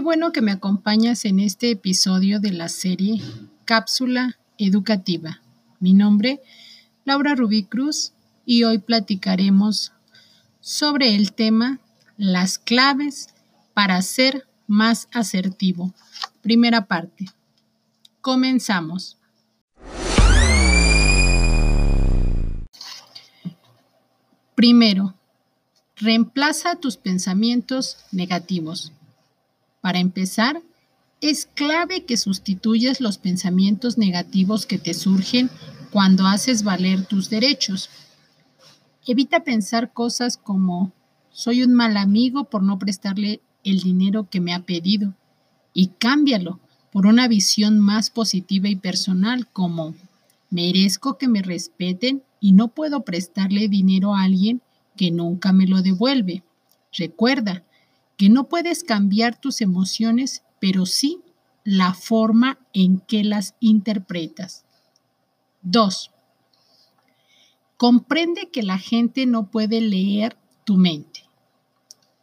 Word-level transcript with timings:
bueno 0.00 0.30
que 0.30 0.42
me 0.42 0.52
acompañas 0.52 1.24
en 1.24 1.40
este 1.40 1.72
episodio 1.72 2.38
de 2.38 2.52
la 2.52 2.68
serie 2.68 3.20
Cápsula 3.64 4.38
Educativa. 4.58 5.40
Mi 5.80 5.92
nombre, 5.92 6.40
Laura 7.04 7.34
Rubí 7.34 7.64
Cruz, 7.64 8.12
y 8.44 8.62
hoy 8.62 8.78
platicaremos 8.78 9.90
sobre 10.60 11.16
el 11.16 11.32
tema 11.32 11.80
Las 12.16 12.60
claves 12.60 13.34
para 13.74 14.00
ser 14.02 14.46
más 14.68 15.08
asertivo. 15.12 15.92
Primera 16.40 16.86
parte. 16.86 17.26
Comenzamos. 18.20 19.18
Primero, 24.54 25.15
reemplaza 25.96 26.76
tus 26.76 26.96
pensamientos 26.96 27.96
negativos. 28.12 28.92
Para 29.80 29.98
empezar, 29.98 30.60
es 31.20 31.46
clave 31.46 32.04
que 32.04 32.18
sustituyas 32.18 33.00
los 33.00 33.16
pensamientos 33.16 33.96
negativos 33.96 34.66
que 34.66 34.78
te 34.78 34.92
surgen 34.92 35.50
cuando 35.90 36.26
haces 36.26 36.62
valer 36.62 37.06
tus 37.06 37.30
derechos. 37.30 37.88
Evita 39.06 39.42
pensar 39.42 39.92
cosas 39.92 40.36
como 40.36 40.92
soy 41.32 41.62
un 41.62 41.74
mal 41.74 41.96
amigo 41.96 42.44
por 42.44 42.62
no 42.62 42.78
prestarle 42.78 43.40
el 43.64 43.80
dinero 43.80 44.28
que 44.28 44.40
me 44.40 44.52
ha 44.52 44.60
pedido 44.60 45.14
y 45.72 45.88
cámbialo 45.98 46.60
por 46.92 47.06
una 47.06 47.28
visión 47.28 47.78
más 47.78 48.10
positiva 48.10 48.68
y 48.68 48.76
personal 48.76 49.46
como 49.48 49.94
merezco 50.50 51.18
que 51.18 51.28
me 51.28 51.42
respeten 51.42 52.22
y 52.40 52.52
no 52.52 52.68
puedo 52.68 53.02
prestarle 53.02 53.68
dinero 53.68 54.14
a 54.14 54.22
alguien 54.22 54.60
que 54.96 55.10
nunca 55.10 55.52
me 55.52 55.66
lo 55.66 55.82
devuelve. 55.82 56.42
Recuerda, 56.92 57.64
que 58.16 58.28
no 58.28 58.48
puedes 58.48 58.82
cambiar 58.82 59.38
tus 59.38 59.60
emociones, 59.60 60.42
pero 60.60 60.86
sí 60.86 61.20
la 61.64 61.94
forma 61.94 62.58
en 62.72 63.00
que 63.00 63.24
las 63.24 63.54
interpretas. 63.60 64.64
2. 65.62 66.10
Comprende 67.76 68.50
que 68.50 68.62
la 68.62 68.78
gente 68.78 69.26
no 69.26 69.50
puede 69.50 69.80
leer 69.80 70.36
tu 70.64 70.76
mente. 70.76 71.24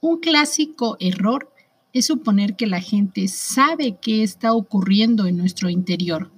Un 0.00 0.20
clásico 0.20 0.96
error 1.00 1.52
es 1.92 2.06
suponer 2.06 2.54
que 2.54 2.66
la 2.66 2.80
gente 2.80 3.26
sabe 3.28 3.98
qué 4.00 4.22
está 4.22 4.52
ocurriendo 4.52 5.26
en 5.26 5.36
nuestro 5.36 5.68
interior. 5.68 6.30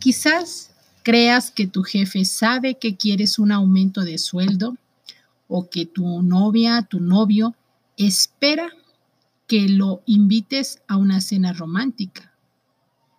Quizás 0.00 0.74
creas 1.02 1.50
que 1.50 1.66
tu 1.66 1.82
jefe 1.82 2.24
sabe 2.24 2.78
que 2.78 2.96
quieres 2.96 3.38
un 3.38 3.52
aumento 3.52 4.00
de 4.00 4.18
sueldo 4.18 4.76
o 5.56 5.70
que 5.70 5.86
tu 5.86 6.20
novia, 6.20 6.82
tu 6.82 6.98
novio 6.98 7.54
espera 7.96 8.72
que 9.46 9.68
lo 9.68 10.02
invites 10.04 10.82
a 10.88 10.96
una 10.96 11.20
cena 11.20 11.52
romántica 11.52 12.34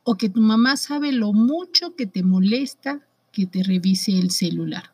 o 0.04 0.18
que 0.18 0.28
tu 0.28 0.42
mamá 0.42 0.76
sabe 0.76 1.14
lo 1.14 1.32
mucho 1.32 1.96
que 1.96 2.06
te 2.06 2.24
molesta 2.24 3.00
que 3.32 3.46
te 3.46 3.64
revise 3.64 4.20
el 4.20 4.32
celular. 4.32 4.92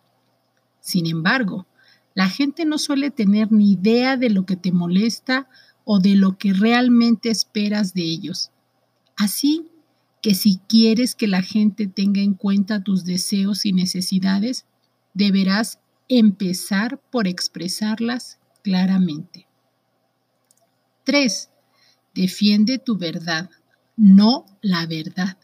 Sin 0.81 1.07
embargo, 1.07 1.65
la 2.13 2.29
gente 2.29 2.63
no 2.63 2.77
suele 2.77 3.09
tener 3.09 3.51
ni 3.51 3.71
idea 3.71 4.17
de 4.17 4.29
lo 4.29 4.45
que 4.45 4.55
te 4.55 4.71
molesta 4.71 5.49
o 5.83 5.97
de 5.97 6.13
lo 6.13 6.37
que 6.37 6.53
realmente 6.53 7.31
esperas 7.31 7.95
de 7.95 8.03
ellos. 8.03 8.51
Así 9.17 9.65
que 10.21 10.35
si 10.35 10.59
quieres 10.67 11.15
que 11.15 11.27
la 11.27 11.41
gente 11.41 11.87
tenga 11.87 12.21
en 12.21 12.35
cuenta 12.35 12.83
tus 12.83 13.03
deseos 13.03 13.65
y 13.65 13.73
necesidades, 13.73 14.65
deberás 15.15 15.79
empezar 16.19 16.99
por 17.09 17.25
expresarlas 17.25 18.37
claramente. 18.63 19.47
3. 21.05 21.49
Defiende 22.13 22.79
tu 22.79 22.97
verdad, 22.97 23.49
no 23.95 24.45
la 24.61 24.85
verdad. 24.87 25.37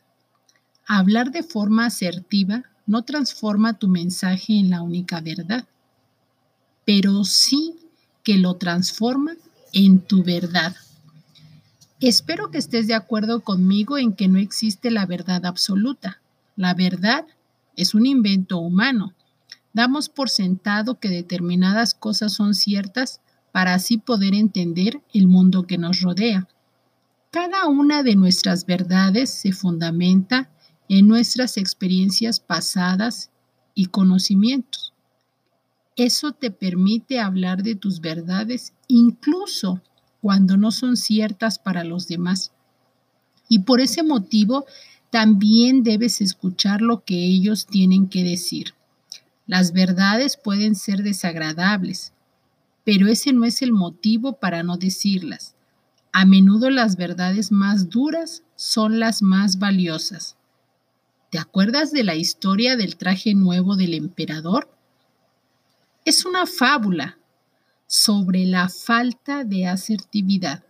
Hablar 0.85 1.31
de 1.31 1.43
forma 1.43 1.85
asertiva 1.85 2.63
no 2.85 3.03
transforma 3.03 3.79
tu 3.79 3.87
mensaje 3.87 4.59
en 4.59 4.69
la 4.69 4.81
única 4.81 5.21
verdad, 5.21 5.65
pero 6.83 7.23
sí 7.23 7.75
que 8.23 8.37
lo 8.37 8.55
transforma 8.55 9.35
en 9.71 9.99
tu 9.99 10.21
verdad. 10.21 10.75
Espero 12.01 12.51
que 12.51 12.57
estés 12.57 12.87
de 12.87 12.93
acuerdo 12.93 13.39
conmigo 13.39 13.97
en 13.97 14.11
que 14.13 14.27
no 14.27 14.37
existe 14.37 14.91
la 14.91 15.05
verdad 15.05 15.45
absoluta. 15.45 16.21
La 16.57 16.73
verdad 16.73 17.25
es 17.77 17.95
un 17.95 18.05
invento 18.05 18.57
humano. 18.57 19.13
Damos 19.77 20.09
por 20.09 20.31
sentado 20.31 20.99
que 20.99 21.07
determinadas 21.07 21.93
cosas 21.93 22.33
son 22.33 22.55
ciertas 22.55 23.21
para 23.51 23.75
así 23.75 23.99
poder 23.99 24.33
entender 24.33 25.03
el 25.13 25.27
mundo 25.27 25.67
que 25.67 25.77
nos 25.77 26.01
rodea. 26.01 26.47
Cada 27.29 27.67
una 27.67 28.01
de 28.01 28.15
nuestras 28.15 28.65
verdades 28.65 29.29
se 29.29 29.51
fundamenta 29.51 30.49
en 30.89 31.07
nuestras 31.07 31.57
experiencias 31.57 32.39
pasadas 32.39 33.29
y 33.75 33.85
conocimientos. 33.85 34.95
Eso 35.95 36.31
te 36.31 36.49
permite 36.49 37.19
hablar 37.19 37.61
de 37.61 37.75
tus 37.75 38.01
verdades 38.01 38.73
incluso 38.87 39.83
cuando 40.21 40.57
no 40.57 40.71
son 40.71 40.97
ciertas 40.97 41.59
para 41.59 41.83
los 41.83 42.07
demás. 42.07 42.51
Y 43.47 43.59
por 43.59 43.79
ese 43.79 44.01
motivo 44.01 44.65
también 45.11 45.83
debes 45.83 46.19
escuchar 46.19 46.81
lo 46.81 47.03
que 47.03 47.23
ellos 47.23 47.67
tienen 47.67 48.09
que 48.09 48.23
decir. 48.23 48.73
Las 49.47 49.71
verdades 49.71 50.37
pueden 50.37 50.75
ser 50.75 51.03
desagradables, 51.03 52.11
pero 52.83 53.07
ese 53.07 53.31
no 53.31 53.45
es 53.45 53.61
el 53.61 53.71
motivo 53.71 54.33
para 54.33 54.61
no 54.61 54.77
decirlas. 54.77 55.55
A 56.11 56.25
menudo 56.25 56.69
las 56.69 56.97
verdades 56.97 57.51
más 57.51 57.89
duras 57.89 58.43
son 58.55 58.99
las 58.99 59.21
más 59.21 59.57
valiosas. 59.57 60.35
¿Te 61.31 61.39
acuerdas 61.39 61.91
de 61.91 62.03
la 62.03 62.15
historia 62.15 62.75
del 62.75 62.97
traje 62.97 63.33
nuevo 63.35 63.75
del 63.75 63.93
emperador? 63.93 64.69
Es 66.05 66.25
una 66.25 66.45
fábula 66.45 67.17
sobre 67.85 68.45
la 68.45 68.67
falta 68.67 69.43
de 69.43 69.67
asertividad 69.67 70.63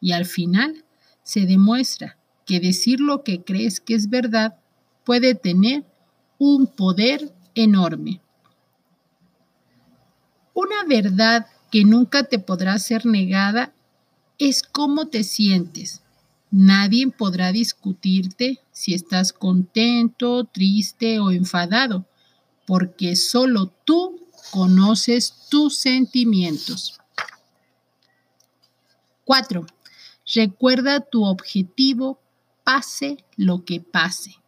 y 0.00 0.12
al 0.12 0.24
final 0.24 0.84
se 1.22 1.46
demuestra 1.46 2.16
que 2.46 2.60
decir 2.60 3.00
lo 3.00 3.22
que 3.24 3.42
crees 3.42 3.80
que 3.80 3.94
es 3.94 4.08
verdad 4.08 4.56
puede 5.04 5.34
tener 5.34 5.84
un 6.38 6.66
poder 6.66 7.32
enorme. 7.54 8.20
Una 10.54 10.84
verdad 10.86 11.46
que 11.70 11.84
nunca 11.84 12.24
te 12.24 12.38
podrá 12.38 12.78
ser 12.78 13.06
negada 13.06 13.72
es 14.38 14.62
cómo 14.62 15.06
te 15.06 15.22
sientes. 15.22 16.02
Nadie 16.50 17.08
podrá 17.08 17.52
discutirte 17.52 18.60
si 18.72 18.94
estás 18.94 19.32
contento, 19.32 20.44
triste 20.44 21.20
o 21.20 21.30
enfadado, 21.30 22.06
porque 22.66 23.14
solo 23.14 23.72
tú 23.84 24.20
conoces 24.50 25.46
tus 25.48 25.76
sentimientos. 25.76 26.98
4. 29.24 29.64
Recuerda 30.34 31.00
tu 31.00 31.24
objetivo, 31.24 32.20
pase 32.64 33.24
lo 33.36 33.64
que 33.64 33.80
pase. 33.80 34.39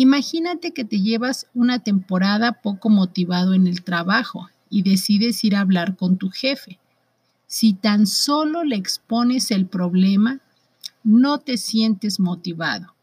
Imagínate 0.00 0.72
que 0.72 0.86
te 0.86 1.02
llevas 1.02 1.46
una 1.52 1.80
temporada 1.80 2.62
poco 2.62 2.88
motivado 2.88 3.52
en 3.52 3.66
el 3.66 3.84
trabajo 3.84 4.48
y 4.70 4.80
decides 4.80 5.44
ir 5.44 5.54
a 5.54 5.60
hablar 5.60 5.94
con 5.94 6.16
tu 6.16 6.30
jefe. 6.30 6.78
Si 7.46 7.74
tan 7.74 8.06
solo 8.06 8.64
le 8.64 8.76
expones 8.76 9.50
el 9.50 9.66
problema, 9.66 10.40
no 11.04 11.36
te 11.36 11.58
sientes 11.58 12.18
motivado. 12.18 12.94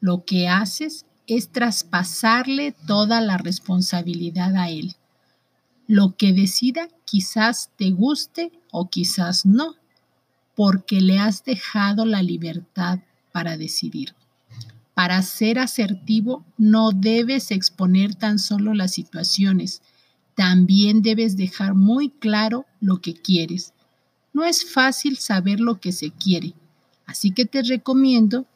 Lo 0.00 0.24
que 0.24 0.48
haces 0.48 1.04
es 1.26 1.50
traspasarle 1.50 2.74
toda 2.86 3.20
la 3.20 3.36
responsabilidad 3.36 4.56
a 4.56 4.70
él. 4.70 4.94
Lo 5.86 6.16
que 6.16 6.32
decida 6.32 6.88
quizás 7.04 7.72
te 7.76 7.90
guste 7.90 8.52
o 8.70 8.88
quizás 8.88 9.44
no, 9.44 9.74
porque 10.56 11.02
le 11.02 11.18
has 11.18 11.44
dejado 11.44 12.06
la 12.06 12.22
libertad 12.22 13.00
para 13.32 13.58
decidir. 13.58 14.14
Para 14.94 15.22
ser 15.22 15.58
asertivo 15.58 16.44
no 16.58 16.90
debes 16.92 17.50
exponer 17.50 18.14
tan 18.14 18.38
solo 18.38 18.74
las 18.74 18.92
situaciones, 18.92 19.82
también 20.34 21.02
debes 21.02 21.36
dejar 21.36 21.74
muy 21.74 22.10
claro 22.10 22.66
lo 22.80 23.00
que 23.00 23.14
quieres. 23.14 23.72
No 24.32 24.44
es 24.44 24.70
fácil 24.70 25.18
saber 25.18 25.60
lo 25.60 25.80
que 25.80 25.92
se 25.92 26.10
quiere, 26.10 26.54
así 27.06 27.32
que 27.32 27.44
te 27.44 27.62
recomiendo 27.62 28.46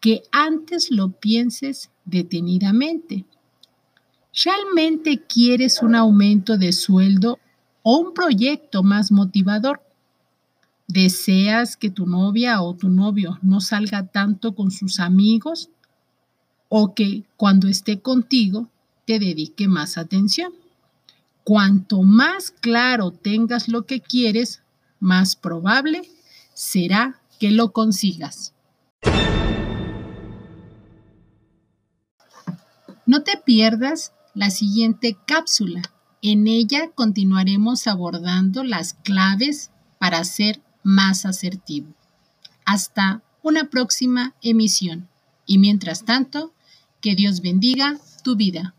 que 0.00 0.22
antes 0.32 0.90
lo 0.90 1.10
pienses 1.10 1.90
detenidamente. 2.04 3.24
¿Realmente 4.44 5.22
quieres 5.26 5.82
un 5.82 5.94
aumento 5.94 6.56
de 6.56 6.72
sueldo 6.72 7.38
o 7.82 7.98
un 7.98 8.14
proyecto 8.14 8.82
más 8.82 9.10
motivador? 9.10 9.82
¿Deseas 10.92 11.76
que 11.76 11.88
tu 11.88 12.04
novia 12.04 12.62
o 12.62 12.74
tu 12.74 12.88
novio 12.88 13.38
no 13.42 13.60
salga 13.60 14.08
tanto 14.08 14.56
con 14.56 14.72
sus 14.72 14.98
amigos 14.98 15.70
o 16.68 16.96
que 16.96 17.22
cuando 17.36 17.68
esté 17.68 18.00
contigo 18.00 18.68
te 19.06 19.20
dedique 19.20 19.68
más 19.68 19.96
atención? 19.96 20.52
Cuanto 21.44 22.02
más 22.02 22.50
claro 22.50 23.12
tengas 23.12 23.68
lo 23.68 23.86
que 23.86 24.00
quieres, 24.00 24.62
más 24.98 25.36
probable 25.36 26.02
será 26.54 27.20
que 27.38 27.52
lo 27.52 27.72
consigas. 27.72 28.52
No 33.06 33.22
te 33.22 33.36
pierdas 33.36 34.12
la 34.34 34.50
siguiente 34.50 35.16
cápsula. 35.24 35.82
En 36.20 36.48
ella 36.48 36.90
continuaremos 36.96 37.86
abordando 37.86 38.64
las 38.64 38.94
claves 38.94 39.70
para 40.00 40.24
ser 40.24 40.60
más 40.82 41.26
asertivo. 41.26 41.94
Hasta 42.64 43.22
una 43.42 43.70
próxima 43.70 44.34
emisión. 44.42 45.08
Y 45.46 45.58
mientras 45.58 46.04
tanto, 46.04 46.52
que 47.00 47.14
Dios 47.14 47.40
bendiga 47.40 47.98
tu 48.22 48.36
vida. 48.36 48.74